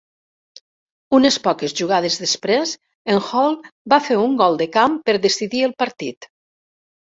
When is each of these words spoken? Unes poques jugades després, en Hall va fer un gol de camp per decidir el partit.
Unes 1.17 1.35
poques 1.47 1.75
jugades 1.79 2.17
després, 2.21 2.71
en 3.17 3.19
Hall 3.27 3.59
va 3.95 4.01
fer 4.07 4.19
un 4.23 4.35
gol 4.41 4.59
de 4.63 4.69
camp 4.79 4.97
per 5.11 5.17
decidir 5.29 5.63
el 5.69 5.77
partit. 5.85 6.29